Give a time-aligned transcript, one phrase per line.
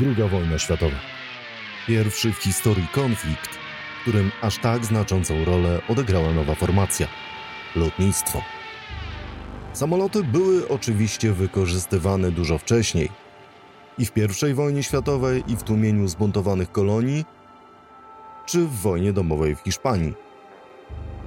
[0.00, 0.96] II wojna światowa.
[1.86, 3.50] Pierwszy w historii konflikt,
[3.98, 7.06] w którym aż tak znaczącą rolę odegrała nowa formacja
[7.76, 8.42] lotnictwo.
[9.72, 13.08] Samoloty były oczywiście wykorzystywane dużo wcześniej.
[13.98, 14.12] I w
[14.50, 17.24] I wojnie światowej, i w tłumieniu zbuntowanych kolonii,
[18.46, 20.14] czy w wojnie domowej w Hiszpanii.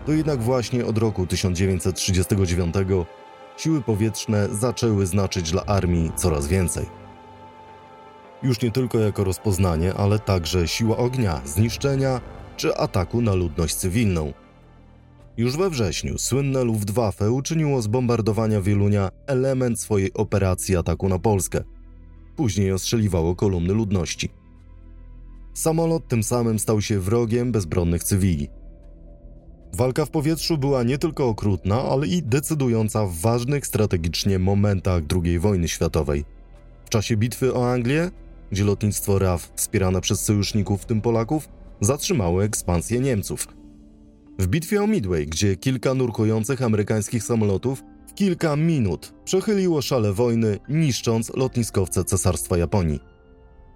[0.05, 2.75] To jednak właśnie od roku 1939
[3.57, 7.04] siły powietrzne zaczęły znaczyć dla armii coraz więcej.
[8.45, 12.21] Już nie tylko jako rozpoznanie, ale także siła ognia, zniszczenia
[12.57, 14.33] czy ataku na ludność cywilną.
[15.37, 21.63] Już we wrześniu słynne Luftwaffe uczyniło z bombardowania Wielunia element swojej operacji ataku na Polskę.
[22.35, 24.29] Później ostrzeliwało kolumny ludności.
[25.53, 28.49] Samolot tym samym stał się wrogiem bezbronnych cywili.
[29.73, 35.39] Walka w powietrzu była nie tylko okrutna, ale i decydująca w ważnych strategicznie momentach II
[35.39, 36.25] wojny światowej.
[36.85, 38.11] W czasie bitwy o Anglię,
[38.51, 41.49] gdzie lotnictwo RAF wspierane przez sojuszników, w tym Polaków,
[41.81, 43.47] zatrzymało ekspansję Niemców.
[44.39, 50.59] W bitwie o Midway, gdzie kilka nurkujących amerykańskich samolotów w kilka minut przechyliło szale wojny,
[50.69, 52.99] niszcząc lotniskowce Cesarstwa Japonii.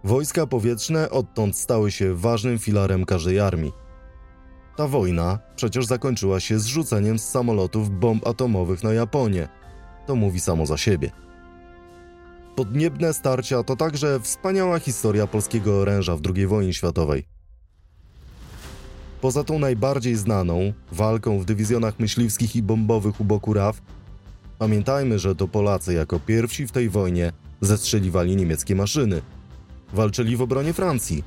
[0.04, 3.72] Wojska powietrzne odtąd stały się ważnym filarem każdej armii.
[4.78, 9.48] Ta wojna przecież zakończyła się zrzuceniem z samolotów bomb atomowych na Japonię.
[10.08, 11.12] To mówi samo za siebie.
[12.60, 17.26] Podniebne starcia to także wspaniała historia polskiego oręża w II wojnie światowej.
[19.22, 23.82] Poza tą najbardziej znaną walką w dywizjonach myśliwskich i bombowych u boku RAF,
[24.58, 29.22] pamiętajmy, że to Polacy jako pierwsi w tej wojnie zestrzeliwali niemieckie maszyny.
[29.94, 31.24] Walczyli w obronie Francji,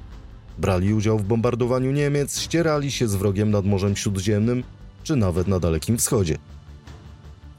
[0.58, 4.64] brali udział w bombardowaniu Niemiec, ścierali się z wrogiem nad Morzem Śródziemnym
[5.02, 6.38] czy nawet na Dalekim Wschodzie.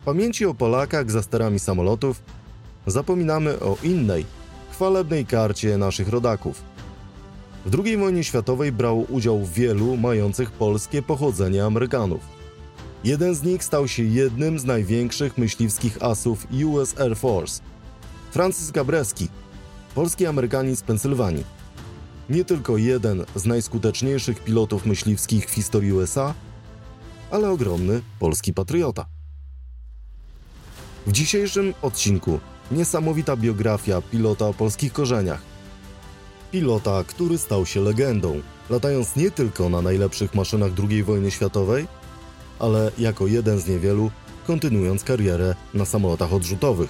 [0.05, 2.42] Pamięci o Polakach za sterami samolotów
[2.87, 4.25] zapominamy o innej,
[4.71, 6.61] chwalebnej karcie naszych rodaków–
[7.65, 12.21] w II wojnie światowej brał udział wielu mających polskie pochodzenie Amerykanów.
[13.03, 17.61] Jeden z nich stał się jednym z największych myśliwskich asów US Air Force.
[18.31, 19.27] Francis Gabreski,
[19.95, 21.43] polski Amerykanin z Pensylwanii.
[22.29, 26.33] Nie tylko jeden z najskuteczniejszych pilotów myśliwskich w historii USA,
[27.31, 29.05] ale ogromny polski patriota.
[31.07, 32.39] W dzisiejszym odcinku
[32.71, 35.53] niesamowita biografia pilota o polskich korzeniach
[36.53, 41.87] pilota, który stał się legendą, latając nie tylko na najlepszych maszynach II wojny światowej,
[42.59, 44.11] ale jako jeden z niewielu
[44.47, 46.89] kontynuując karierę na samolotach odrzutowych.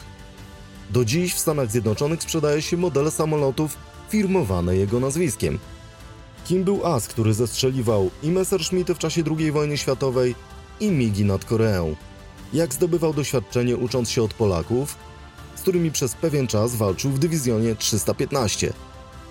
[0.90, 3.78] Do dziś w Stanach Zjednoczonych sprzedaje się modele samolotów
[4.10, 5.60] firmowane jego nazwiskiem.
[6.46, 10.36] Kim był as, który zestrzeliwał i Messerschmitty w czasie II wojny światowej
[10.80, 11.96] i migi nad Koreą?
[12.54, 14.96] Jak zdobywał doświadczenie ucząc się od Polaków,
[15.64, 18.74] którymi przez pewien czas walczył w dywizjonie 315?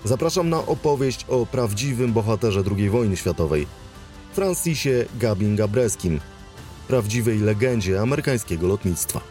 [0.05, 3.67] Zapraszam na opowieść o prawdziwym bohaterze II wojny światowej,
[4.33, 6.19] Francisie Gabin Gabreskim,
[6.87, 9.21] prawdziwej legendzie amerykańskiego lotnictwa.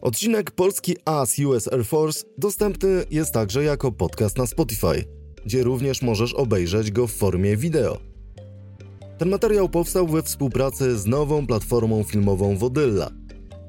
[0.00, 5.04] Odcinek Polski As US Air Force dostępny jest także jako podcast na Spotify,
[5.44, 8.17] gdzie również możesz obejrzeć go w formie wideo.
[9.18, 13.10] Ten materiał powstał we współpracy z nową platformą filmową Wodylla–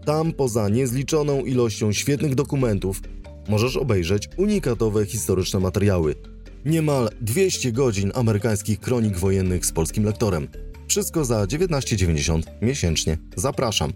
[0.10, 3.02] tam poza niezliczoną ilością świetnych dokumentów
[3.50, 6.16] możesz obejrzeć unikatowe historyczne materiały.
[6.66, 10.48] Niemal 200 godzin amerykańskich kronik wojennych z polskim lektorem.
[10.88, 13.18] Wszystko za 19,90 miesięcznie.
[13.36, 13.94] Zapraszam.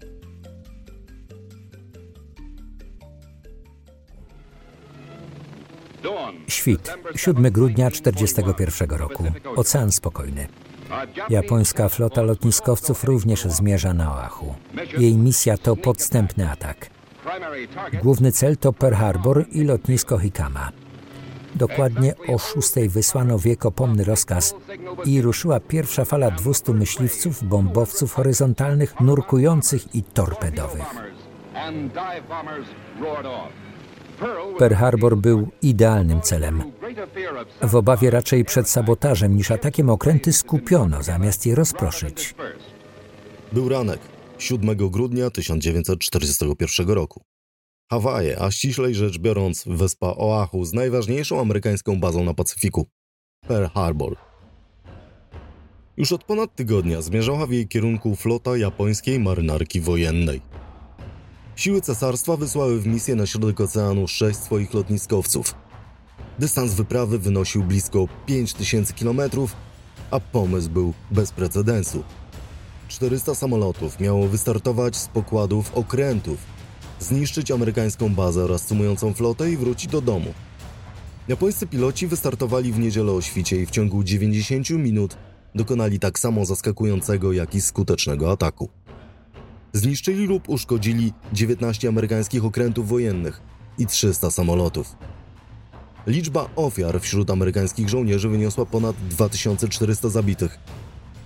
[6.48, 9.24] Świt, 7 grudnia 1941 roku.
[9.56, 10.48] Ocean spokojny.
[11.30, 14.54] Japońska flota lotniskowców również zmierza na Oahu.
[14.98, 16.90] Jej misja to podstępny atak.
[18.02, 20.72] Główny cel to Pearl Harbor i lotnisko Hikama.
[21.54, 24.54] Dokładnie o szóstej wysłano wiekopomny rozkaz
[25.04, 30.94] i ruszyła pierwsza fala 200 myśliwców, bombowców horyzontalnych, nurkujących i torpedowych.
[34.58, 36.72] Pearl Harbor był idealnym celem.
[37.62, 42.34] W obawie raczej przed sabotażem niż atakiem okręty skupiono, zamiast je rozproszyć.
[43.52, 44.00] Był ranek,
[44.38, 47.22] 7 grudnia 1941 roku.
[47.90, 52.86] Hawaje, a ściślej rzecz biorąc wyspa Oahu z najważniejszą amerykańską bazą na Pacyfiku
[53.48, 54.16] Pearl Harbor.
[55.96, 60.40] Już od ponad tygodnia zmierzała w jej kierunku flota japońskiej marynarki wojennej.
[61.56, 65.54] Siły cesarstwa wysłały w misję na środek oceanu sześć swoich lotniskowców.
[66.38, 69.20] Dystans wyprawy wynosił blisko 5000 km,
[70.10, 72.02] a pomysł był bez precedensu.
[72.88, 76.38] 400 samolotów miało wystartować z pokładów okrętów,
[77.00, 80.34] zniszczyć amerykańską bazę oraz sumującą flotę i wrócić do domu.
[81.28, 85.16] Japońscy piloci wystartowali w niedzielę o świcie i w ciągu 90 minut
[85.54, 88.68] dokonali tak samo zaskakującego, jak i skutecznego ataku.
[89.76, 93.40] Zniszczyli lub uszkodzili 19 amerykańskich okrętów wojennych
[93.78, 94.96] i 300 samolotów.
[96.06, 100.58] Liczba ofiar wśród amerykańskich żołnierzy wyniosła ponad 2400 zabitych.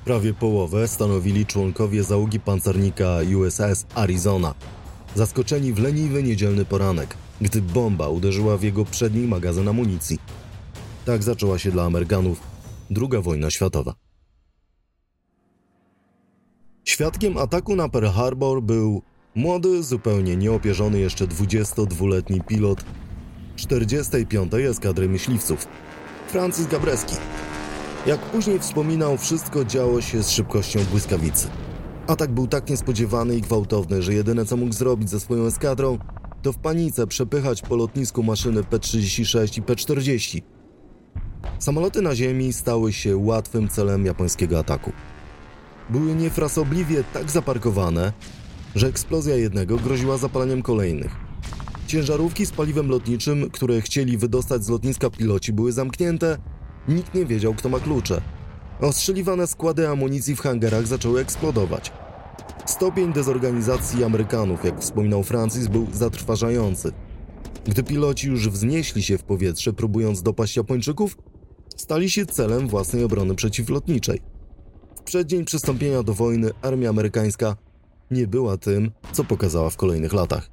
[0.04, 4.54] Prawie połowę stanowili członkowie załogi pancernika USS Arizona,
[5.14, 10.18] zaskoczeni w leniwy niedzielny poranek, gdy bomba uderzyła w jego przedni magazyn amunicji.
[11.04, 12.40] Tak zaczęła się dla Amerykanów
[12.96, 14.07] II wojna światowa.
[16.88, 19.02] Świadkiem ataku na Pearl Harbor był
[19.34, 22.84] młody, zupełnie nieopierzony jeszcze 22-letni pilot
[23.56, 24.54] 45.
[24.54, 25.66] Eskadry Myśliwców,
[26.28, 27.16] Francis Gabreski.
[28.06, 31.48] Jak później wspominał, wszystko działo się z szybkością błyskawicy.
[32.06, 35.98] Atak był tak niespodziewany i gwałtowny, że jedyne co mógł zrobić ze swoją eskadrą,
[36.42, 40.42] to w panice przepychać po lotnisku maszyny P-36 i P-40.
[41.58, 44.92] Samoloty na ziemi stały się łatwym celem japońskiego ataku.
[45.90, 48.12] Były niefrasobliwie tak zaparkowane,
[48.74, 51.16] że eksplozja jednego groziła zapaleniem kolejnych.
[51.86, 56.38] Ciężarówki z paliwem lotniczym, które chcieli wydostać z lotniska piloci, były zamknięte,
[56.88, 58.20] nikt nie wiedział, kto ma klucze.
[58.80, 61.92] Ostrzeliwane składy amunicji w hangarach zaczęły eksplodować.
[62.66, 66.92] Stopień dezorganizacji Amerykanów, jak wspominał Francis, był zatrważający.
[67.64, 71.18] Gdy piloci już wznieśli się w powietrze, próbując dopaść Japończyków,
[71.76, 74.20] stali się celem własnej obrony przeciwlotniczej.
[75.08, 77.56] Przeddzień przystąpienia do wojny armia amerykańska
[78.10, 80.50] nie była tym, co pokazała w kolejnych latach.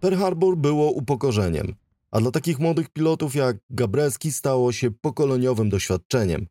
[0.00, 1.74] Pearl Harbor było upokorzeniem,
[2.10, 6.46] a dla takich młodych pilotów jak Gabreski stało się pokoleniowym doświadczeniem.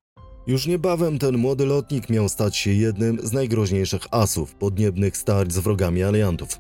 [0.48, 5.60] Już niebawem ten młody lotnik miał stać się jednym z najgroźniejszych asów podniebnych starć z
[5.60, 6.60] wrogami aliantów.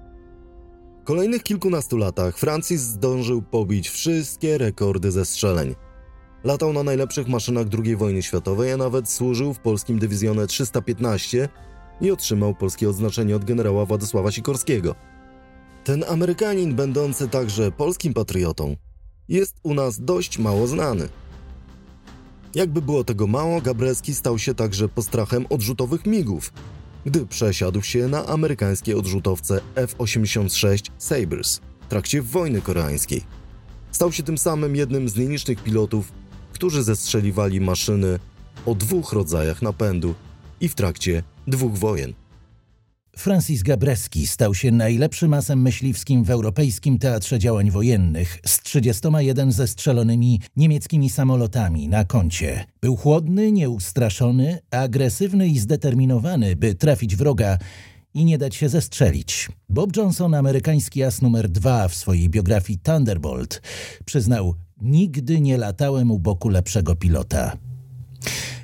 [1.01, 5.75] W kolejnych kilkunastu latach Francis zdążył pobić wszystkie rekordy zestrzeleń.
[6.43, 11.49] Latał na najlepszych maszynach II wojny światowej, a nawet służył w polskim dywizjonie 315
[12.01, 14.95] i otrzymał polskie odznaczenie od generała Władysława Sikorskiego.
[15.83, 18.75] Ten Amerykanin, będący także polskim patriotą,
[19.29, 21.09] jest u nas dość mało znany.
[22.55, 26.53] Jakby było tego mało, Gabreski stał się także postrachem odrzutowych migów,
[27.05, 33.21] gdy przesiadł się na amerykańskie odrzutowce F-86 Sabres w trakcie wojny koreańskiej.
[33.91, 36.11] Stał się tym samym jednym z nielicznych pilotów,
[36.53, 38.19] którzy zestrzeliwali maszyny
[38.65, 40.15] o dwóch rodzajach napędu
[40.61, 42.13] i w trakcie dwóch wojen.
[43.17, 50.41] Francis Gabreski stał się najlepszym asem myśliwskim w europejskim teatrze działań wojennych z 31 zestrzelonymi
[50.55, 52.65] niemieckimi samolotami na koncie.
[52.81, 57.57] Był chłodny, nieustraszony, agresywny i zdeterminowany, by trafić wroga
[58.13, 59.49] i nie dać się zestrzelić.
[59.69, 63.61] Bob Johnson, amerykański as numer dwa w swojej biografii Thunderbolt,
[64.05, 67.57] przyznał: Nigdy nie latałem u boku lepszego pilota.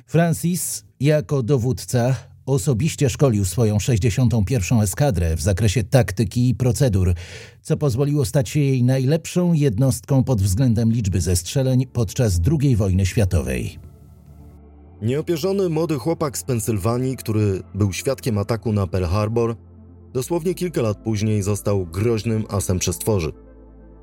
[0.06, 2.16] Francis, jako dowódca,
[2.46, 4.80] osobiście szkolił swoją 61.
[4.80, 7.14] eskadrę w zakresie taktyki i procedur,
[7.62, 13.89] co pozwoliło stać się jej najlepszą jednostką pod względem liczby zestrzeleń podczas II wojny światowej.
[15.02, 19.56] Nieopierzony młody chłopak z Pensylwanii, który był świadkiem ataku na Pearl Harbor,
[20.12, 23.32] dosłownie kilka lat później został groźnym asem przestworzy.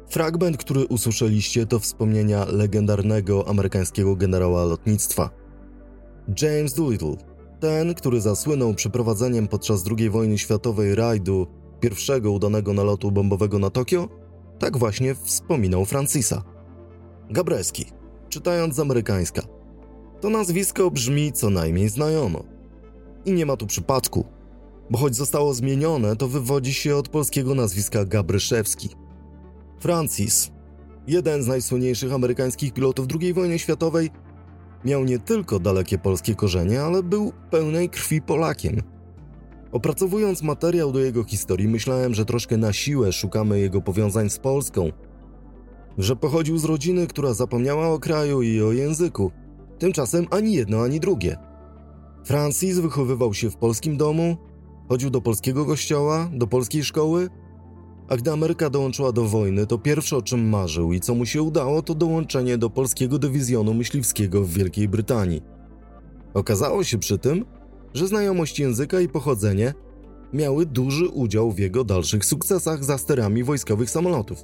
[0.09, 5.29] Fragment, który usłyszeliście, to wspomnienia legendarnego amerykańskiego generała lotnictwa.
[6.41, 7.15] James Doolittle,
[7.59, 11.47] ten, który zasłynął przeprowadzeniem podczas II wojny światowej rajdu
[11.79, 14.09] pierwszego udanego nalotu bombowego na Tokio,
[14.59, 16.43] tak właśnie wspominał Francisa.
[17.29, 17.85] Gabreski,
[18.29, 19.56] czytając z amerykańska.
[20.21, 22.43] To nazwisko brzmi co najmniej znajomo.
[23.25, 24.25] I nie ma tu przypadku,
[24.89, 28.89] bo choć zostało zmienione, to wywodzi się od polskiego nazwiska Gabryszewski.
[29.79, 30.51] Francis,
[31.07, 34.09] jeden z najsłynniejszych amerykańskich pilotów II wojny światowej,
[34.85, 38.81] miał nie tylko dalekie polskie korzenie, ale był pełnej krwi Polakiem.
[39.71, 44.91] Opracowując materiał do jego historii, myślałem, że troszkę na siłę szukamy jego powiązań z Polską,
[45.97, 49.31] że pochodził z rodziny, która zapomniała o kraju i o języku.
[49.79, 51.37] Tymczasem ani jedno, ani drugie.
[52.25, 54.37] Francis wychowywał się w polskim domu,
[54.89, 57.29] chodził do polskiego kościoła, do polskiej szkoły,
[58.09, 61.41] a gdy Ameryka dołączyła do wojny, to pierwsze o czym marzył i co mu się
[61.41, 65.41] udało, to dołączenie do polskiego dywizjonu myśliwskiego w Wielkiej Brytanii.
[66.33, 67.45] Okazało się przy tym,
[67.93, 69.73] że znajomość języka i pochodzenie
[70.33, 74.43] miały duży udział w jego dalszych sukcesach za sterami wojskowych samolotów.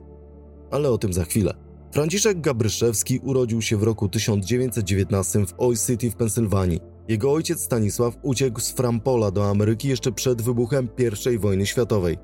[0.71, 1.53] Ale o tym za chwilę.
[1.93, 6.79] Franciszek Gabryszewski urodził się w roku 1919 w Oi City w Pensylwanii.
[7.07, 10.87] Jego ojciec Stanisław uciekł z Frampola do Ameryki jeszcze przed wybuchem
[11.33, 12.17] I wojny światowej.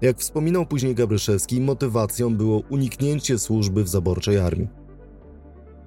[0.00, 4.68] Jak wspominał później Gabryszewski, motywacją było uniknięcie służby w zaborczej armii.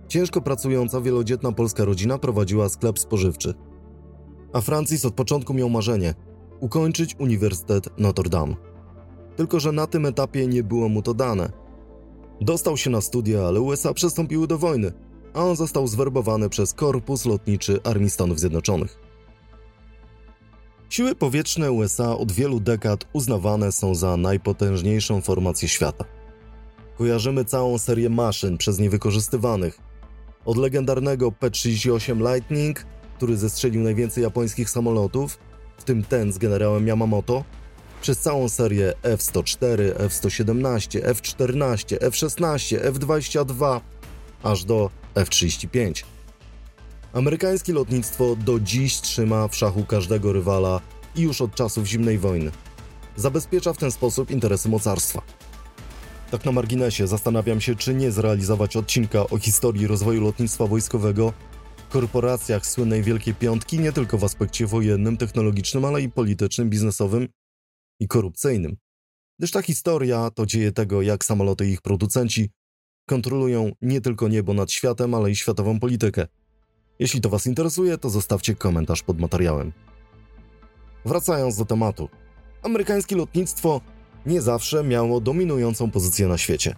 [0.08, 3.54] Ciężko pracująca, wielodzietna polska rodzina prowadziła sklep spożywczy.
[4.54, 6.14] A Francis od początku miał marzenie
[6.60, 8.56] ukończyć Uniwersytet Notre Dame.
[9.36, 11.61] Tylko, że na tym etapie nie było mu to dane.
[12.42, 14.92] Dostał się na studia, ale USA przystąpiły do wojny,
[15.34, 19.00] a on został zwerbowany przez Korpus Lotniczy Armii Stanów Zjednoczonych.
[20.90, 26.06] Siły powietrzne USA od wielu dekad uznawane są za najpotężniejszą formację świata.
[26.98, 29.80] Kojarzymy całą serię maszyn przez nie wykorzystywanych.
[30.46, 32.86] Od legendarnego P-38 Lightning,
[33.18, 35.40] który zestrzelił najwięcej japońskich samolotów,
[35.78, 37.44] w tym ten z generałem Yamamoto,
[38.02, 43.82] przez całą serię F-104, F-117, F-14, F-16, F-22,
[44.44, 46.04] aż do F-35.
[47.14, 50.82] Amerykańskie lotnictwo do dziś trzyma w szachu każdego rywala
[51.16, 52.52] i już od czasów zimnej wojny.
[53.16, 55.22] Zabezpiecza w ten sposób interesy mocarstwa.
[56.32, 61.34] Tak na marginesie zastanawiam się, czy nie zrealizować odcinka o historii rozwoju lotnictwa wojskowego
[61.90, 67.28] korporacjach słynnej Wielkiej Piątki nie tylko w aspekcie wojennym, technologicznym, ale i politycznym, biznesowym
[68.02, 68.78] i korupcyjnym.
[69.40, 72.52] Gdyż ta historia to dzieje tego, jak samoloty i ich producenci
[73.06, 76.28] kontrolują nie tylko niebo nad światem, ale i światową politykę.
[77.00, 79.72] Jeśli to Was interesuje, to zostawcie komentarz pod materiałem.
[81.06, 82.10] Wracając do tematu.
[82.64, 83.82] Amerykańskie lotnictwo
[84.26, 86.76] nie zawsze miało dominującą pozycję na świecie.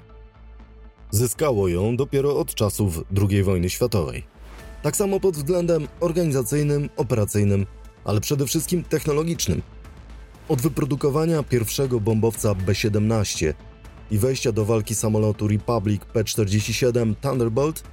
[1.11, 4.23] Zyskało ją dopiero od czasów II wojny światowej.
[4.81, 7.65] Tak samo pod względem organizacyjnym, operacyjnym,
[8.05, 9.61] ale przede wszystkim technologicznym.
[10.49, 13.53] Od wyprodukowania pierwszego bombowca B-17
[14.11, 17.83] i wejścia do walki samolotu Republic P-47 Thunderbolt,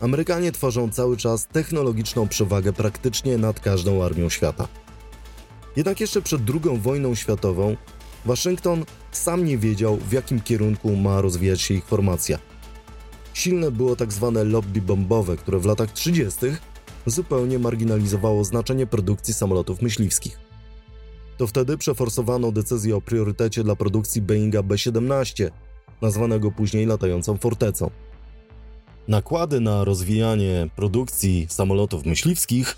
[0.00, 4.68] Amerykanie tworzą cały czas technologiczną przewagę praktycznie nad każdą armią świata.
[5.76, 7.76] Jednak jeszcze przed II wojną światową
[8.24, 12.38] Waszyngton sam nie wiedział, w jakim kierunku ma rozwijać się ich formacja.
[13.34, 16.40] Silne było tak zwane lobby bombowe, które w latach 30.
[17.06, 20.45] zupełnie marginalizowało znaczenie produkcji samolotów myśliwskich.
[21.36, 25.50] To wtedy przeforsowano decyzję o priorytecie dla produkcji Boeinga B-17,
[26.02, 27.90] nazwanego później latającą fortecą.
[29.08, 32.76] Nakłady na rozwijanie produkcji samolotów myśliwskich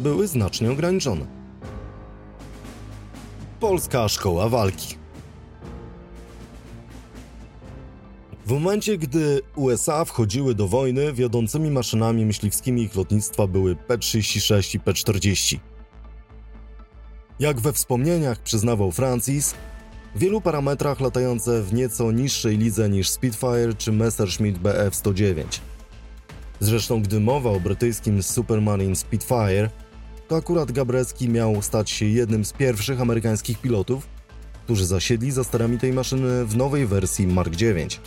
[0.00, 1.26] były znacznie ograniczone.
[3.60, 5.02] Polska Szkoła Walki
[8.46, 14.80] W momencie, gdy USA wchodziły do wojny, wiodącymi maszynami myśliwskimi ich lotnictwa były P-36 i
[14.80, 15.58] P-40.
[17.42, 19.54] Jak we wspomnieniach przyznawał Francis,
[20.14, 25.44] w wielu parametrach latające w nieco niższej lidze niż Spitfire czy Messerschmitt Bf-109.
[26.60, 29.70] Zresztą gdy mowa o brytyjskim Supermarine Spitfire,
[30.28, 34.06] to akurat Gabreski miał stać się jednym z pierwszych amerykańskich pilotów,
[34.64, 38.00] którzy zasiedli za sterami tej maszyny w nowej wersji Mark IX.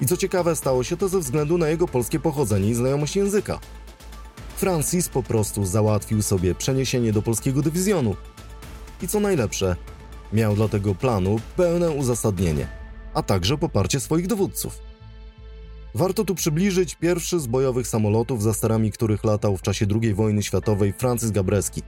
[0.00, 3.60] I co ciekawe, stało się to ze względu na jego polskie pochodzenie i znajomość języka.
[4.56, 8.16] Francis po prostu załatwił sobie przeniesienie do polskiego dywizjonu.
[9.02, 9.76] I co najlepsze,
[10.32, 12.68] miał dla tego planu pełne uzasadnienie,
[13.14, 14.78] a także poparcie swoich dowódców.
[15.94, 20.42] Warto tu przybliżyć pierwszy z bojowych samolotów, za sterami których latał w czasie II wojny
[20.42, 21.82] światowej Francis Gabreski.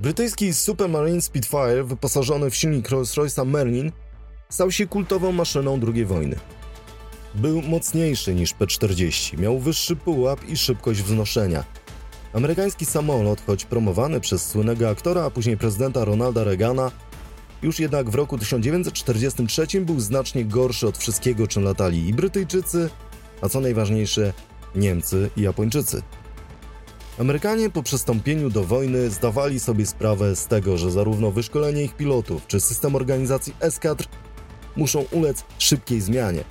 [0.00, 3.92] Brytyjski Supermarine Spitfire, wyposażony w silnik Rolls-Royce'a Merlin,
[4.48, 6.36] stał się kultową maszyną II wojny.
[7.34, 11.64] Był mocniejszy niż P-40, miał wyższy pułap i szybkość wznoszenia.
[12.32, 16.90] Amerykański samolot, choć promowany przez słynnego aktora, a później prezydenta Ronalda Reagana,
[17.62, 22.90] już jednak w roku 1943 był znacznie gorszy od wszystkiego, czym latali i Brytyjczycy,
[23.42, 24.32] a co najważniejsze,
[24.74, 26.02] Niemcy i Japończycy.
[27.18, 32.46] Amerykanie po przystąpieniu do wojny zdawali sobie sprawę z tego, że zarówno wyszkolenie ich pilotów,
[32.46, 34.04] czy system organizacji eskadr
[34.76, 36.44] muszą ulec szybkiej zmianie.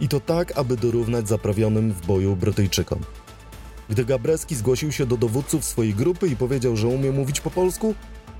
[0.00, 3.00] I to tak, aby dorównać zaprawionym w boju Brytyjczykom.
[3.90, 7.94] Gdy Gabreski zgłosił się do dowódców swojej grupy i powiedział, że umie mówić po polsku,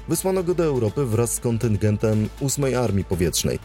[0.09, 3.59] wysłano go do Europy wraz z kontyngentem 8 Armii Powietrznej,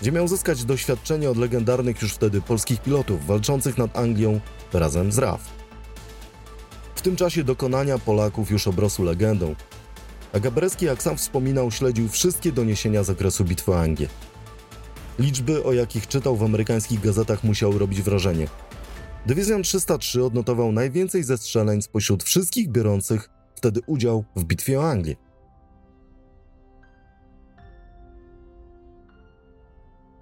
[0.00, 4.40] gdzie miał zyskać doświadczenie od legendarnych już wtedy polskich pilotów walczących nad Anglią
[4.72, 5.40] razem z RAF.
[6.94, 9.54] W tym czasie dokonania Polaków już obrosły legendą,
[10.32, 14.08] a Gabreski, jak sam wspominał, śledził wszystkie doniesienia z zakresu bitwy o Anglię.
[15.18, 18.46] Liczby, o jakich czytał w amerykańskich gazetach, musiały robić wrażenie.
[19.26, 25.16] Dywizjon 303 odnotował najwięcej zestrzeleń spośród wszystkich biorących wtedy udział w bitwie o Anglię.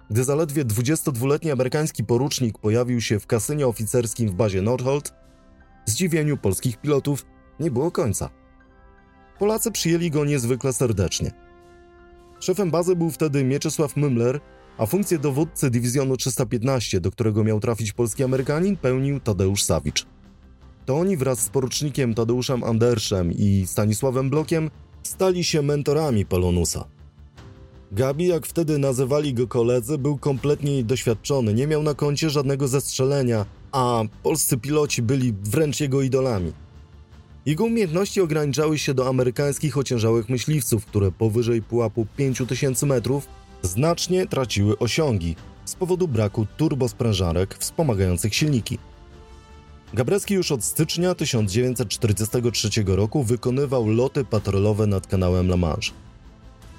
[0.09, 5.13] Gdy zaledwie 22-letni amerykański porucznik pojawił się w kasynie oficerskim w bazie Nordholt,
[5.85, 7.25] zdziwieniu polskich pilotów
[7.59, 8.29] nie było końca.
[9.39, 11.31] Polacy przyjęli go niezwykle serdecznie.
[12.39, 14.39] Szefem bazy był wtedy Mieczysław Mymler,
[14.77, 20.05] a funkcję dowódcy dywizjonu 315, do którego miał trafić polski Amerykanin, pełnił Tadeusz Sawicz.
[20.85, 24.69] To oni wraz z porucznikiem Tadeuszem Anderszem i Stanisławem Blokiem
[25.03, 26.85] stali się mentorami Polonusa.
[27.91, 33.45] Gabi, jak wtedy nazywali go koledzy, był kompletnie doświadczony, nie miał na koncie żadnego zestrzelenia,
[33.71, 36.53] a polscy piloci byli wręcz jego idolami.
[37.45, 43.27] Jego umiejętności ograniczały się do amerykańskich ociężałych myśliwców, które powyżej pułapu 5000 metrów
[43.63, 48.79] znacznie traciły osiągi z powodu braku turbosprężarek wspomagających silniki.
[49.93, 55.91] Gabreski już od stycznia 1943 roku wykonywał loty patrolowe nad kanałem La Manche.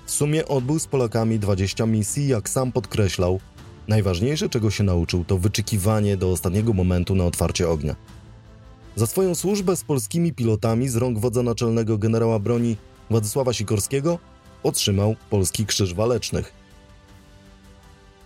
[0.07, 3.41] W sumie odbył z Polakami 20 misji, jak sam podkreślał.
[3.89, 7.97] Najważniejsze, czego się nauczył, to wyczekiwanie do ostatniego momentu na otwarcie ognia.
[8.97, 12.77] Za swoją służbę z polskimi pilotami z rąk wodza naczelnego generała broni
[13.11, 14.19] Władysława Sikorskiego
[14.63, 16.64] otrzymał Polski Krzyż Walecznych.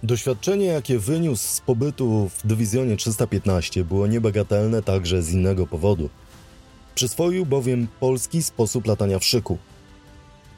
[0.02, 6.08] Doświadczenie, jakie wyniósł z pobytu w dywizjonie 315, było niebagatelne także z innego powodu.
[6.94, 9.58] Przyswoił bowiem polski sposób latania w szyku.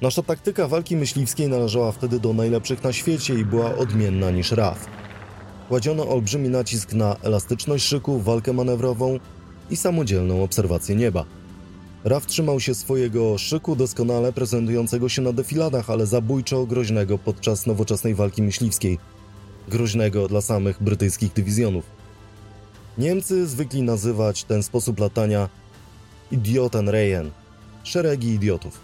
[0.00, 4.86] Nasza taktyka walki myśliwskiej należała wtedy do najlepszych na świecie i była odmienna niż RAF.
[5.68, 9.18] Kładziono olbrzymi nacisk na elastyczność szyku, walkę manewrową
[9.70, 11.24] i samodzielną obserwację nieba.
[12.04, 18.14] RAF trzymał się swojego szyku doskonale prezentującego się na defiladach, ale zabójczo groźnego podczas nowoczesnej
[18.14, 18.98] walki myśliwskiej.
[19.70, 21.84] Groźnego dla samych brytyjskich dywizjonów.
[22.98, 25.48] Niemcy zwykli nazywać ten sposób latania
[26.32, 27.30] idiotenrejen,
[27.84, 28.80] szeregi idiotów.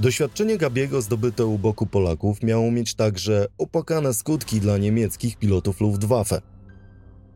[0.00, 6.42] Doświadczenie Gabiego zdobyte u boku Polaków miało mieć także opłakane skutki dla niemieckich pilotów Luftwaffe.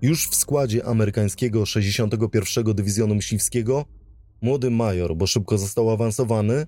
[0.03, 2.75] Już w składzie amerykańskiego 61.
[2.75, 3.85] Dywizjonu Myśliwskiego
[4.43, 6.67] młody major, bo szybko został awansowany,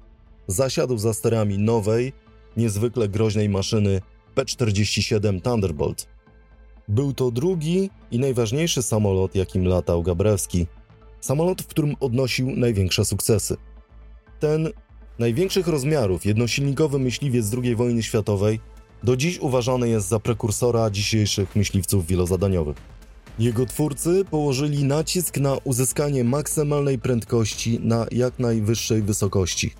[0.48, 2.12] zasiadł za sterami nowej,
[2.56, 4.00] niezwykle groźnej maszyny
[4.36, 6.08] P-47 Thunderbolt.
[6.88, 10.66] Był to drugi i najważniejszy samolot, jakim latał Gabrewski.
[11.20, 13.56] Samolot, w którym odnosił największe sukcesy.
[14.40, 14.68] Ten
[15.18, 18.60] największych rozmiarów jednosilnikowy myśliwiec z II wojny światowej
[19.02, 22.76] do dziś uważany jest za prekursora dzisiejszych myśliwców wielozadaniowych.
[23.38, 29.70] Jego twórcy położyli nacisk na uzyskanie maksymalnej prędkości na jak najwyższej wysokości.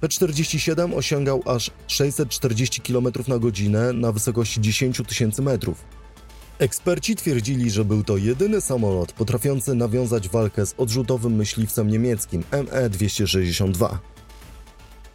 [0.00, 5.84] P-47 osiągał aż 640 km na godzinę na wysokości 10 tysięcy metrów.
[6.58, 13.96] Eksperci twierdzili, że był to jedyny samolot potrafiący nawiązać walkę z odrzutowym myśliwcem niemieckim ME-262.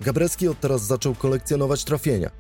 [0.02, 2.32] Gabreski od teraz zaczął kolekcjonować trafienia.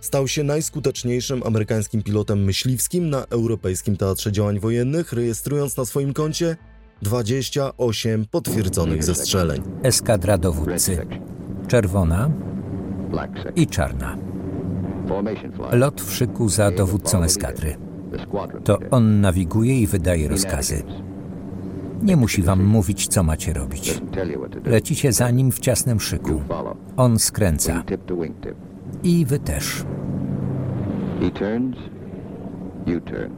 [0.00, 6.56] Stał się najskuteczniejszym amerykańskim pilotem myśliwskim na Europejskim Teatrze Działań Wojennych, rejestrując na swoim koncie
[7.02, 9.62] 28 potwierdzonych zestrzeleń.
[9.82, 11.06] Eskadra dowódcy.
[11.66, 12.30] Czerwona
[13.56, 14.16] i czarna.
[15.72, 17.76] Lot w szyku za dowódcą eskadry.
[18.64, 20.82] To on nawiguje i wydaje rozkazy.
[22.02, 24.00] Nie musi wam mówić, co macie robić.
[24.64, 26.42] Lecicie za nim w ciasnym szyku.
[26.96, 27.82] On skręca.
[29.02, 29.84] I wy też.
[31.20, 31.76] He turns,
[32.86, 33.32] you turn.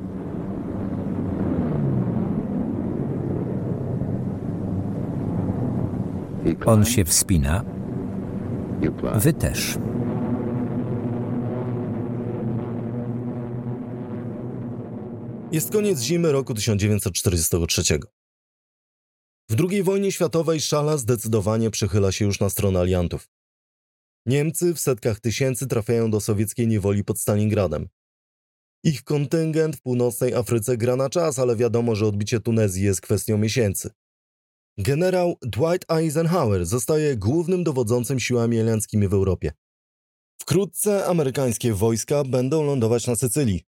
[6.45, 7.78] He On się wspina.
[9.15, 9.79] Wy też.
[15.53, 17.83] Jest koniec zimy roku 1943.
[19.51, 23.29] W II wojnie światowej szala zdecydowanie przechyla się już na stronę aliantów.
[24.27, 27.89] Niemcy w setkach tysięcy trafiają do sowieckiej niewoli pod Stalingradem.
[28.85, 33.39] Ich kontyngent w północnej Afryce gra na czas, ale wiadomo, że odbicie Tunezji jest kwestią
[33.39, 33.91] miesięcy.
[34.81, 39.53] Generał Dwight Eisenhower zostaje głównym dowodzącym siłami alianckimi w Europie.
[40.41, 43.65] Wkrótce amerykańskie wojska będą lądować na Sycylii.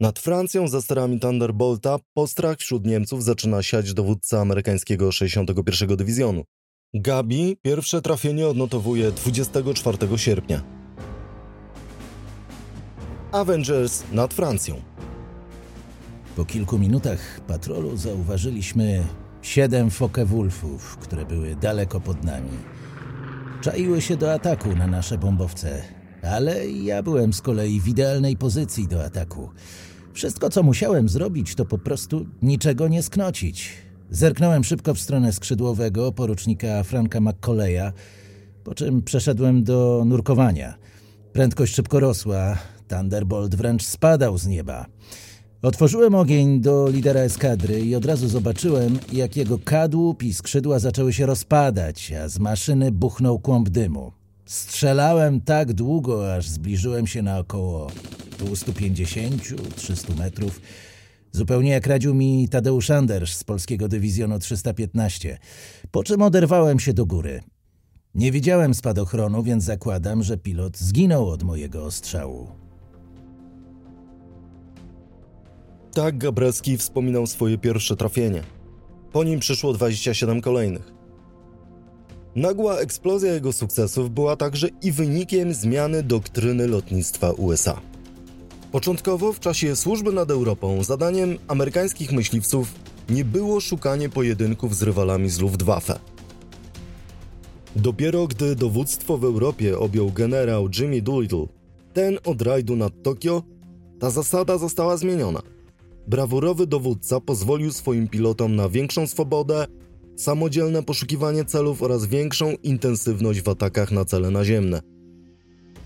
[0.00, 5.96] Nad Francją za sterami Thunderbolta postrach wśród Niemców zaczyna siać dowódca amerykańskiego 61.
[5.96, 6.44] Dywizjonu.
[6.94, 10.62] Gabi pierwsze trafienie odnotowuje 24 sierpnia.
[13.32, 14.82] Avengers nad Francją.
[16.36, 19.04] Po kilku minutach patrolu zauważyliśmy
[19.42, 22.58] siedem Focke-Wulfów, które były daleko pod nami.
[23.60, 25.82] Czaiły się do ataku na nasze bombowce,
[26.22, 29.50] ale ja byłem z kolei w idealnej pozycji do ataku.
[30.12, 33.70] Wszystko, co musiałem zrobić, to po prostu niczego nie sknocić.
[34.10, 37.92] Zerknąłem szybko w stronę skrzydłowego porucznika Franka McColleya,
[38.64, 40.74] po czym przeszedłem do nurkowania.
[41.32, 44.86] Prędkość szybko rosła, Thunderbolt wręcz spadał z nieba.
[45.62, 51.12] Otworzyłem ogień do lidera eskadry i od razu zobaczyłem, jak jego kadłub i skrzydła zaczęły
[51.12, 54.12] się rozpadać, a z maszyny buchnął kłąb dymu.
[54.46, 57.90] Strzelałem tak długo, aż zbliżyłem się na około
[58.38, 60.60] 250-300 metrów.
[61.32, 65.38] Zupełnie jak radził mi Tadeusz Anders z polskiego dywizjonu 315.
[65.90, 67.40] Po czym oderwałem się do góry.
[68.14, 72.67] Nie widziałem spadochronu, więc zakładam, że pilot zginął od mojego ostrzału.
[75.98, 78.42] Tak Gabreski wspominał swoje pierwsze trafienie.
[79.12, 80.92] Po nim przyszło 27 kolejnych.
[82.36, 87.80] Nagła eksplozja jego sukcesów była także i wynikiem zmiany doktryny lotnictwa USA.
[88.72, 92.74] Początkowo w czasie służby nad Europą zadaniem amerykańskich myśliwców
[93.10, 95.98] nie było szukanie pojedynków z rywalami z Luftwaffe.
[97.76, 101.46] Dopiero gdy dowództwo w Europie objął generał Jimmy Doolittle,
[101.92, 103.42] ten od rajdu nad Tokio,
[104.00, 105.57] ta zasada została zmieniona.
[106.08, 109.66] Brawurowy dowódca pozwolił swoim pilotom na większą swobodę,
[110.16, 114.80] samodzielne poszukiwanie celów oraz większą intensywność w atakach na cele naziemne.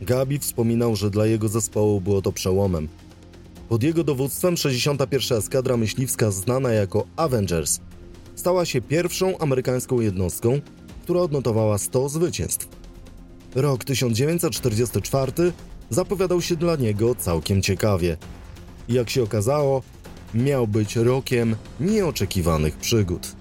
[0.01, 2.89] Gabi wspominał, że dla jego zespołu było to przełomem.
[3.69, 5.39] Pod jego dowództwem 61.
[5.39, 7.81] Eskadra Myśliwska, znana jako Avengers,
[8.35, 10.61] stała się pierwszą amerykańską jednostką,
[11.03, 12.69] która odnotowała 100 zwycięstw.
[13.55, 15.33] Rok 1944
[15.91, 18.17] zapowiadał się dla niego całkiem ciekawie.
[18.89, 19.83] Jak się okazało,
[20.35, 23.37] miał być rokiem nieoczekiwanych przygód.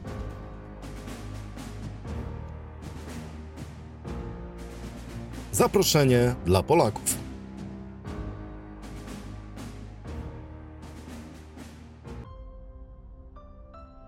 [5.51, 7.21] Zaproszenie dla Polaków.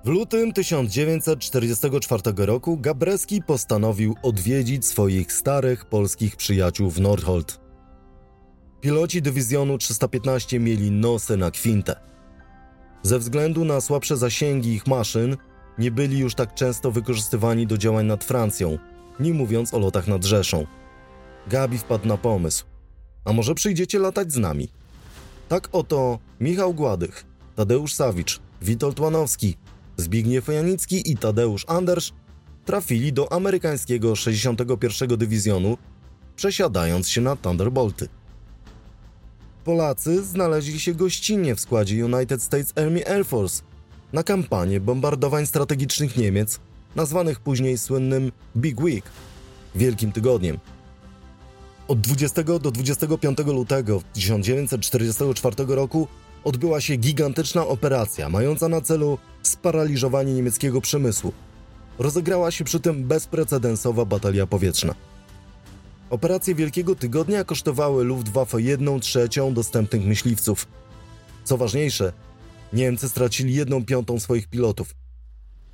[0.05, 7.59] W lutym 1944 roku Gabreski postanowił odwiedzić swoich starych polskich przyjaciół w Nordholt.
[8.81, 12.12] Piloci dywizjonu 315 mieli nosy na kwintę.
[13.03, 15.37] Ze względu na słabsze zasięgi ich maszyn,
[15.77, 18.77] nie byli już tak często wykorzystywani do działań nad Francją,
[19.19, 20.67] nie mówiąc o lotach nad Rzeszą.
[21.47, 22.65] Gabi wpadł na pomysł.
[23.25, 24.69] A może przyjdziecie latać z nami?
[25.49, 29.57] Tak oto Michał Gładych, Tadeusz Sawicz, Witold Łanowski,
[29.97, 32.13] Zbigniew Janicki i Tadeusz Andersz
[32.65, 35.17] trafili do amerykańskiego 61.
[35.17, 35.77] Dywizjonu,
[36.35, 38.07] przesiadając się na Thunderbolty.
[39.63, 43.63] Polacy znaleźli się gościnnie w składzie United States Army Air Force
[44.13, 46.59] na kampanię bombardowań strategicznych Niemiec,
[46.95, 49.05] nazwanych później słynnym Big Week,
[49.75, 50.59] Wielkim Tygodniem.
[51.87, 56.07] Od 20 do 25 lutego 1944 roku
[56.43, 61.33] odbyła się gigantyczna operacja mająca na celu sparaliżowanie niemieckiego przemysłu.
[61.99, 64.95] Rozegrała się przy tym bezprecedensowa batalia powietrzna.
[66.13, 70.67] Operacje Wielkiego Tygodnia kosztowały Luftwaffe 1 trzecią dostępnych myśliwców.
[71.43, 72.13] Co ważniejsze,
[72.73, 74.95] Niemcy stracili 1 piątą swoich pilotów.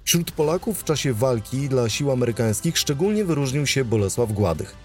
[0.04, 4.76] Wśród Polaków w czasie walki dla sił amerykańskich szczególnie wyróżnił się Bolesław Gładych.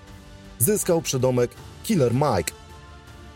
[0.58, 1.50] Zyskał przydomek
[1.82, 2.52] Killer Mike.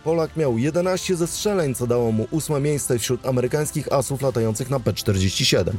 [0.05, 5.73] Polak miał 11 zestrzeleń, co dało mu ósme miejsce wśród amerykańskich asów latających na P-47.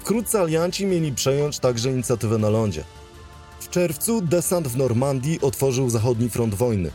[0.00, 2.84] Wkrótce alianci mieli przejąć także inicjatywę na lądzie.
[3.66, 6.90] W czerwcu desant w Normandii otworzył zachodni front wojny.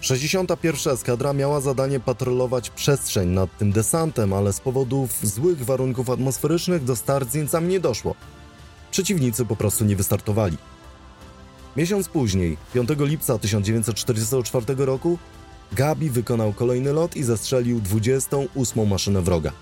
[0.00, 0.94] 61.
[0.94, 6.96] eskadra miała zadanie patrolować przestrzeń nad tym desantem, ale z powodów złych warunków atmosferycznych do
[6.96, 8.14] start z nie doszło.
[8.90, 10.56] Przeciwnicy po prostu nie wystartowali.
[11.76, 15.18] Miesiąc później, 5 lipca 1944 roku,
[15.72, 18.88] Gabi wykonał kolejny lot i zestrzelił 28.
[18.88, 19.52] maszynę wroga.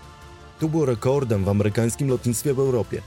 [0.61, 3.03] Tu był rekordem w amerykańskim lotnictwie w Europie.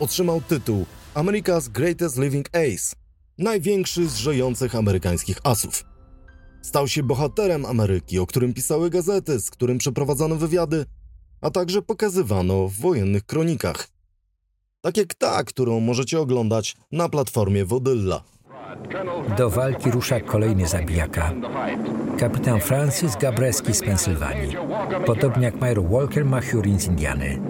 [0.00, 2.96] Otrzymał tytuł America's Greatest Living Ace,
[3.38, 5.84] największy z żyjących amerykańskich asów.
[6.62, 10.86] Stał się bohaterem Ameryki, o którym pisały gazety, z którym przeprowadzano wywiady,
[11.40, 13.88] a także pokazywano w wojennych kronikach.
[14.80, 18.22] Tak jak ta, którą możecie oglądać na platformie Wodylla.
[19.36, 21.32] Do walki rusza kolejny zabijaka.
[22.18, 24.56] Kapitan Francis Gabreski z Pensylwanii.
[25.06, 27.40] Podobnie jak major Walker Mahurin z Indiany.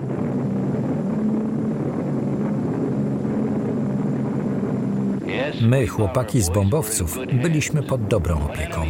[5.60, 8.84] My, chłopaki z bombowców, byliśmy pod dobrą opieką.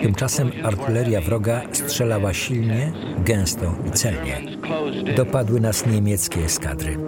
[0.00, 4.42] Tymczasem artyleria wroga strzelała silnie, gęsto i celnie.
[5.16, 6.98] Dopadły nas niemieckie eskadry.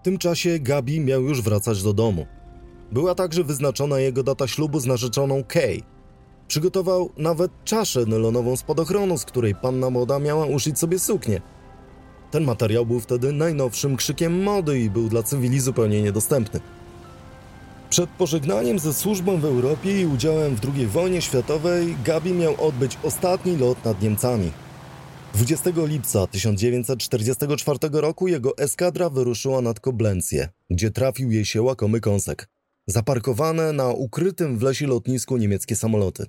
[0.00, 2.26] W tym czasie Gabi miał już wracać do domu.
[2.92, 5.82] Była także wyznaczona jego data ślubu z narzeczoną Kay.
[6.48, 11.40] Przygotował nawet czaszę nylonową spadochronu, z której panna młoda miała uszyć sobie suknię.
[12.34, 16.60] Ten materiał był wtedy najnowszym krzykiem mody i był dla cywili zupełnie niedostępny.
[17.90, 22.98] Przed pożegnaniem ze służbą w Europie i udziałem w II wojnie światowej Gabi miał odbyć
[23.02, 24.50] ostatni lot nad Niemcami.
[25.34, 32.48] 20 lipca 1944 roku jego eskadra wyruszyła nad Koblencję, gdzie trafił jej się łakomy kąsek.
[32.86, 36.26] Zaparkowane na ukrytym w lesie lotnisku niemieckie samoloty.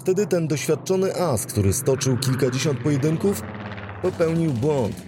[0.00, 3.42] Wtedy ten doświadczony as, który stoczył kilkadziesiąt pojedynków,
[4.04, 5.02] popełnił błąd.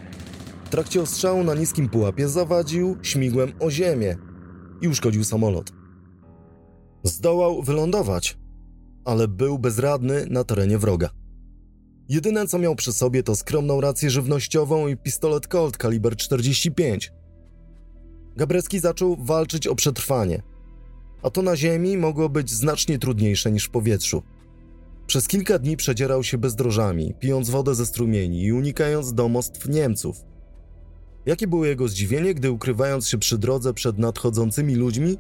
[0.65, 4.17] W trakcie ostrzału na niskim pułapie zawadził śmigłem o ziemię
[4.81, 5.73] i uszkodził samolot.
[7.03, 8.39] Zdołał wylądować,
[9.05, 11.11] ale był bezradny na terenie wroga.
[12.09, 17.13] Jedyne co miał przy sobie to skromną rację żywnościową i pistolet Colt kaliber 45.
[18.37, 20.43] Gabrecki zaczął walczyć o przetrwanie,
[21.23, 24.23] a to na ziemi mogło być znacznie trudniejsze niż w powietrzu.
[25.07, 30.25] Przez kilka dni przedzierał się bezdrożami, pijąc wodę ze strumieni i unikając domostw Niemców.
[31.27, 35.19] Jakie było jego zdziwienie, gdy ukrywając się przy drodze przed nadchodzącymi ludźmi,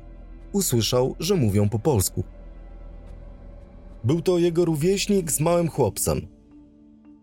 [0.52, 2.24] usłyszał, że mówią po polsku.
[4.04, 6.26] Był to jego rówieśnik z małym chłopcem.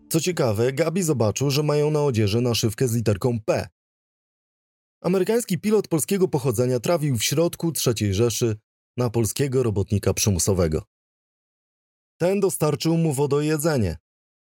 [0.08, 3.68] Co ciekawe, Gabi zobaczył, że mają na odzieży naszywkę z literką P.
[5.02, 8.56] Amerykański pilot polskiego pochodzenia trafił w środku III Rzeszy
[8.96, 10.93] na polskiego robotnika przymusowego.
[12.20, 13.96] Ten dostarczył mu wodę i jedzenie.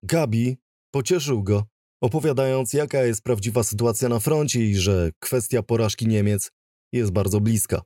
[0.03, 0.57] Gabi
[0.91, 1.63] pocieszył go,
[2.01, 6.51] opowiadając, jaka jest prawdziwa sytuacja na froncie i że kwestia porażki Niemiec
[6.93, 7.81] jest bardzo bliska.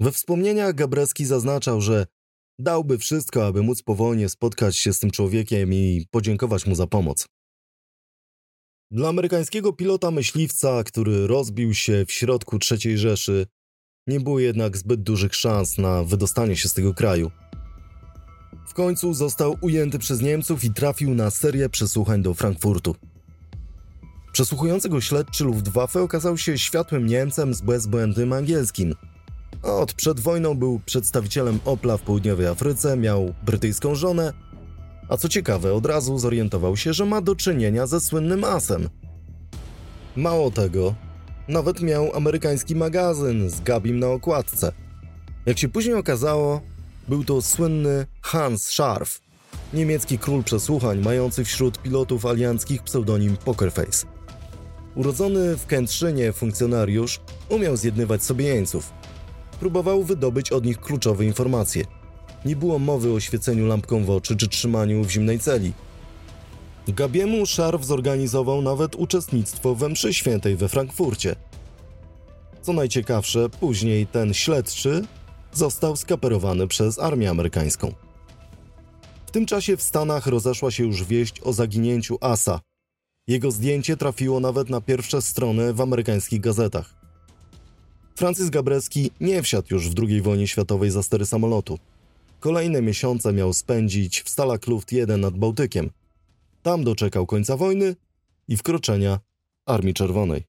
[0.00, 2.06] We wspomnieniach Gabreski zaznaczał, że
[2.58, 7.26] dałby wszystko, aby móc powolnie spotkać się z tym człowiekiem i podziękować mu za pomoc.
[8.90, 13.46] Dla amerykańskiego pilota myśliwca, który rozbił się w środku III Rzeszy,
[14.06, 17.30] nie było jednak zbyt dużych szans na wydostanie się z tego kraju.
[18.66, 22.96] W końcu został ujęty przez Niemców i trafił na serię przesłuchań do Frankfurtu.
[24.32, 28.94] Przesłuchujący go śledczy Luftwaffe okazał się światłym Niemcem z bezbłędnym angielskim.
[29.62, 34.32] Od przed wojną był przedstawicielem Opla w południowej Afryce, miał brytyjską żonę,
[35.08, 38.88] a co ciekawe, od razu zorientował się, że ma do czynienia ze słynnym asem.
[40.16, 40.94] Mało tego,
[41.48, 44.72] nawet miał amerykański magazyn z Gabim na okładce.
[45.46, 46.60] Jak się później okazało,
[47.08, 49.20] był to słynny Hans Scharf,
[49.74, 54.06] niemiecki król przesłuchań mający wśród pilotów alianckich pseudonim Pokerface.
[54.94, 58.92] Urodzony w Kętrzynie funkcjonariusz umiał zjednywać sobie jeńców.
[59.60, 61.84] Próbował wydobyć od nich kluczowe informacje.
[62.44, 65.72] Nie było mowy o świeceniu lampką w oczy czy trzymaniu w zimnej celi.
[66.88, 71.36] Gabiemu Szarf zorganizował nawet uczestnictwo we mszy świętej we Frankfurcie.
[72.62, 75.04] Co najciekawsze, później ten śledczy
[75.52, 77.92] został skaperowany przez armię amerykańską.
[79.26, 82.60] W tym czasie w Stanach rozeszła się już wieść o zaginięciu Asa.
[83.26, 86.94] Jego zdjęcie trafiło nawet na pierwsze strony w amerykańskich gazetach.
[88.14, 91.78] Francis Gabreski nie wsiadł już w II wojnie światowej za stery samolotu.
[92.40, 95.90] Kolejne miesiące miał spędzić w Stalach Luft 1 nad Bałtykiem.
[96.62, 97.96] Tam doczekał końca wojny
[98.48, 99.20] i wkroczenia
[99.66, 100.44] Armii Czerwonej.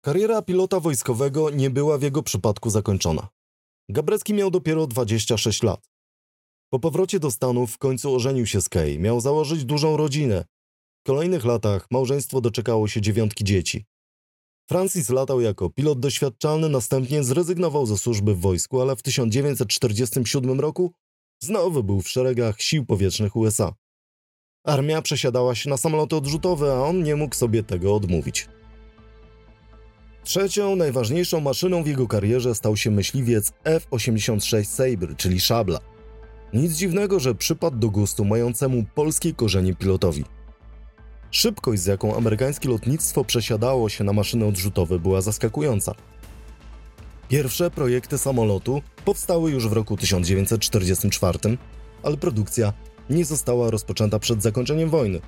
[0.00, 3.28] Kariera pilota wojskowego nie była w jego przypadku zakończona.
[3.92, 5.90] Gabrecki miał dopiero 26 lat.
[6.72, 10.44] Po powrocie do Stanów w końcu ożenił się z Kay, miał założyć dużą rodzinę.
[11.00, 13.84] W kolejnych latach małżeństwo doczekało się dziewiątki dzieci.
[14.68, 20.92] Francis latał jako pilot doświadczalny, następnie zrezygnował ze służby w wojsku, ale w 1947 roku
[21.42, 23.72] znowu był w szeregach sił powietrznych USA.
[24.66, 28.48] Armia przesiadała się na samoloty odrzutowe, a on nie mógł sobie tego odmówić.
[30.30, 35.78] Trzecią, najważniejszą maszyną w jego karierze stał się myśliwiec F-86 Sabre, czyli szabla.
[36.52, 40.24] Nic dziwnego, że przypadł do gustu mającemu polskie korzenie pilotowi.
[41.30, 45.94] Szybkość, z jaką amerykańskie lotnictwo przesiadało się na maszyny odrzutowe, była zaskakująca.
[47.28, 51.38] Pierwsze projekty samolotu powstały już w roku 1944,
[52.02, 52.72] ale produkcja
[53.10, 55.20] nie została rozpoczęta przed zakończeniem wojny.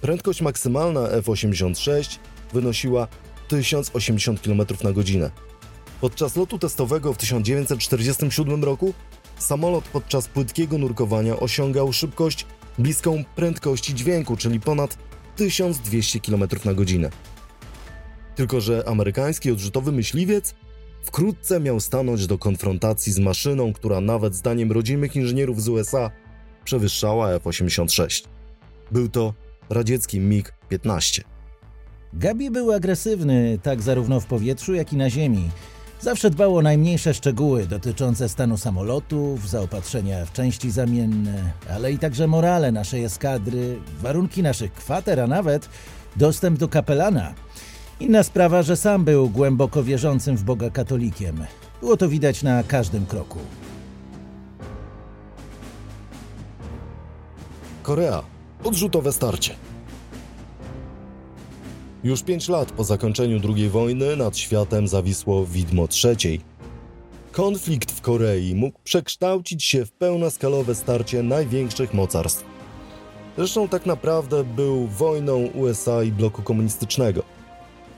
[0.00, 2.18] Prędkość maksymalna F-86
[2.52, 3.08] wynosiła
[3.62, 5.30] 1080 km na godzinę.
[6.00, 8.94] Podczas lotu testowego w 1947 roku
[9.38, 12.46] samolot podczas płytkiego nurkowania osiągał szybkość
[12.78, 14.98] bliską prędkości dźwięku, czyli ponad
[15.36, 17.10] 1200 km na godzinę.
[18.34, 20.54] Tylko, że amerykański odrzutowy myśliwiec
[21.02, 26.10] wkrótce miał stanąć do konfrontacji z maszyną, która nawet zdaniem rodzimych inżynierów z USA
[26.64, 28.24] przewyższała F-86.
[28.90, 29.34] Był to
[29.70, 31.33] radziecki MiG-15.
[32.16, 35.50] Gabi był agresywny tak zarówno w powietrzu, jak i na ziemi.
[36.00, 42.26] Zawsze dbał o najmniejsze szczegóły dotyczące stanu samolotów, zaopatrzenia w części zamienne, ale i także
[42.26, 45.68] morale naszej eskadry, warunki naszych kwater, a nawet
[46.16, 47.34] dostęp do kapelana.
[48.00, 51.44] Inna sprawa, że sam był głęboko wierzącym w Boga katolikiem.
[51.80, 53.38] Było to widać na każdym kroku.
[57.82, 58.22] Korea
[58.64, 59.54] Odrzutowe starcie.
[62.04, 66.40] Już pięć lat po zakończeniu II wojny nad światem zawisło widmo trzeciej.
[67.32, 72.44] Konflikt w Korei mógł przekształcić się w pełnoskalowe starcie największych mocarstw.
[73.36, 77.22] Zresztą tak naprawdę był wojną USA i bloku komunistycznego.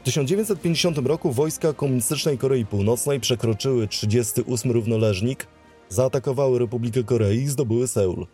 [0.01, 5.47] W 1950 roku wojska komunistycznej Korei Północnej przekroczyły 38 równoleżnik,
[5.89, 8.27] zaatakowały Republikę Korei i zdobyły Seul.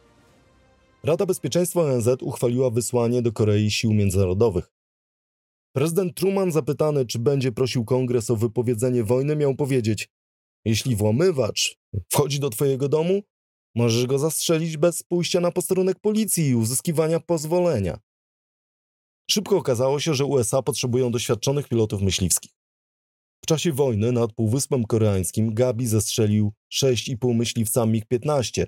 [1.05, 4.82] Rada Bezpieczeństwa ONZ uchwaliła wysłanie do Korei sił międzynarodowych.
[5.73, 10.09] Prezydent Truman zapytany, czy będzie prosił kongres o wypowiedzenie wojny, miał powiedzieć:
[10.65, 11.77] Jeśli włamywacz
[12.13, 13.23] wchodzi do twojego domu,
[13.75, 17.99] możesz go zastrzelić bez pójścia na posterunek policji i uzyskiwania pozwolenia.
[19.31, 22.53] Szybko okazało się, że USA potrzebują doświadczonych pilotów myśliwskich.
[23.45, 28.67] W czasie wojny nad Półwyspem Koreańskim Gabi zestrzelił 6,5 myśliwca MiG-15,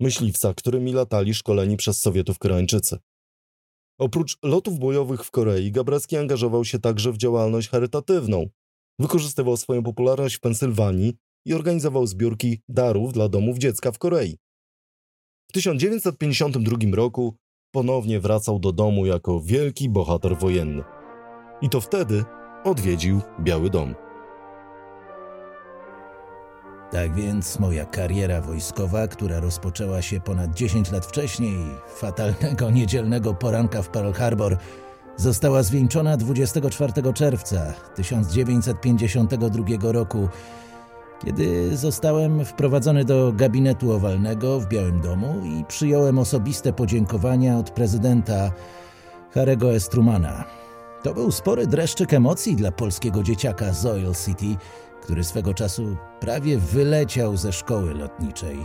[0.00, 2.98] myśliwca, którymi latali szkoleni przez Sowietów Koreańczycy.
[3.98, 8.46] Oprócz lotów bojowych w Korei, Gabrecki angażował się także w działalność charytatywną.
[8.98, 14.38] Wykorzystywał swoją popularność w Pensylwanii i organizował zbiórki darów dla domów dziecka w Korei.
[15.50, 17.36] W 1952 roku
[17.74, 20.82] ponownie wracał do domu jako wielki bohater wojenny.
[21.62, 22.24] I to wtedy
[22.64, 24.03] odwiedził Biały Dom.
[26.94, 31.58] Tak więc moja kariera wojskowa, która rozpoczęła się ponad 10 lat wcześniej,
[31.96, 34.56] fatalnego niedzielnego poranka w Pearl Harbor,
[35.16, 40.28] została zwieńczona 24 czerwca 1952 roku,
[41.24, 48.52] kiedy zostałem wprowadzony do gabinetu owalnego w Białym Domu i przyjąłem osobiste podziękowania od prezydenta
[49.32, 49.88] Harego S.
[49.88, 50.44] Trumana.
[51.02, 54.56] To był spory dreszczyk emocji dla polskiego dzieciaka z Oil City,
[55.04, 58.56] który swego czasu prawie wyleciał ze szkoły lotniczej.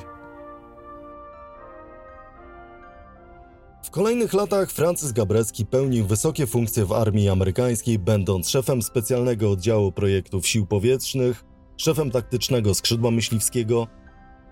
[3.84, 9.92] W kolejnych latach Francis Gabrecki pełnił wysokie funkcje w armii amerykańskiej, będąc szefem specjalnego oddziału
[9.92, 11.46] projektów sił powietrznych,
[11.78, 13.88] szefem taktycznego skrzydła myśliwskiego.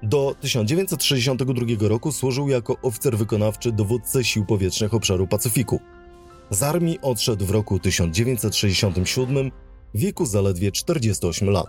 [0.04, 5.80] Do 1962 roku służył jako oficer wykonawczy dowódcy sił powietrznych obszaru Pacyfiku.
[6.50, 9.52] Z armii odszedł w roku 1967
[9.94, 11.68] w wieku zaledwie 48 lat.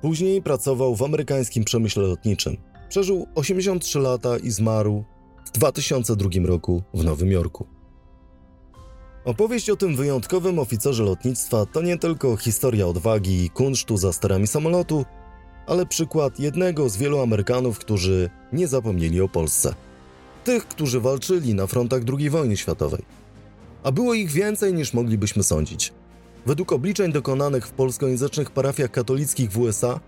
[0.00, 2.56] Później pracował w amerykańskim przemyśle lotniczym.
[2.88, 5.04] Przeżył 83 lata i zmarł
[5.44, 7.66] w 2002 roku w Nowym Jorku.
[9.24, 14.46] Opowieść o tym wyjątkowym oficerze lotnictwa to nie tylko historia odwagi i kunsztu za sterami
[14.46, 15.04] samolotu,
[15.66, 19.74] ale przykład jednego z wielu Amerykanów, którzy nie zapomnieli o Polsce.
[20.44, 23.02] Tych, którzy walczyli na frontach II wojny światowej.
[23.82, 25.92] A było ich więcej niż moglibyśmy sądzić.
[26.46, 30.00] Według obliczeń dokonanych w polskojęzycznych parafiach katolickich w USA,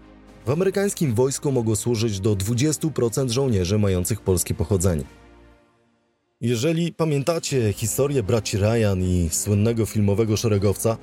[0.47, 5.05] w amerykańskim wojsku mogło służyć do 20% żołnierzy mających polskie pochodzenie.
[6.41, 10.97] Jeżeli pamiętacie historię braci Ryan i słynnego filmowego szeregowca,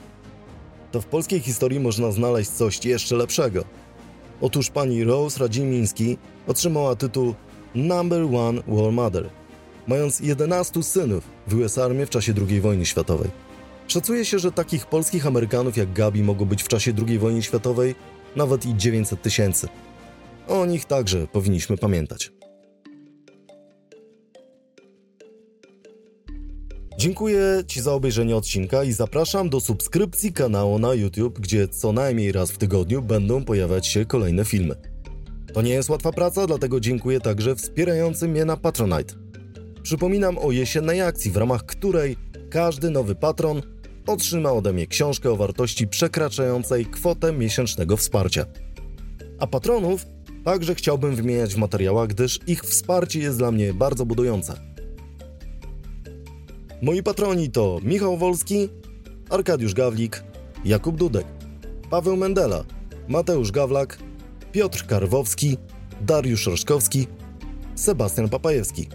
[0.92, 3.64] to w polskiej historii można znaleźć coś jeszcze lepszego.
[4.42, 6.18] Otóż pani Rose Radzimiński
[6.48, 7.34] otrzymała tytuł
[7.76, 9.30] Number One War Mother,
[9.88, 13.45] mając 11 synów w US w czasie II wojny światowej.
[13.88, 17.96] Szacuje się, że takich polskich Amerykanów jak Gabi mogło być w czasie II wojny światowej
[18.36, 19.68] nawet i 900 tysięcy.
[20.48, 22.32] O nich także powinniśmy pamiętać.
[26.98, 32.32] Dziękuję Ci za obejrzenie odcinka i zapraszam do subskrypcji kanału na YouTube, gdzie co najmniej
[32.32, 34.76] raz w tygodniu będą pojawiać się kolejne filmy.
[35.54, 39.14] To nie jest łatwa praca, dlatego dziękuję także wspierającym mnie na Patronite.
[39.84, 42.18] Przypominam o jesiennej akcji, w ramach której
[42.50, 43.62] każdy nowy patron
[44.08, 48.46] otrzyma ode mnie książkę o wartości przekraczającej kwotę miesięcznego wsparcia.
[49.40, 50.06] A patronów
[50.44, 54.60] także chciałbym wymieniać w materiałach, gdyż ich wsparcie jest dla mnie bardzo budujące.
[56.82, 58.70] Moi patroni to Michał Wolski,
[59.30, 60.24] Arkadiusz Gawlik,
[60.66, 61.26] Jakub Dudek,
[61.90, 62.64] Paweł Mendela,
[63.08, 63.98] Mateusz Gawlak,
[64.52, 65.58] Piotr Karwowski,
[66.02, 67.08] Dariusz Roszkowski,
[67.76, 68.88] Sebastian Papajewski.